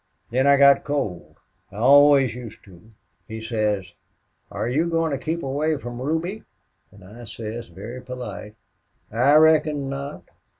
[0.31, 1.35] Then I got cold.
[1.71, 2.89] I always used to....
[3.27, 3.93] He says,
[4.49, 6.41] 'Are you goin' to keep away from Ruby?'
[6.91, 8.55] "An' I says, very polite,
[9.11, 10.23] 'I reckon not.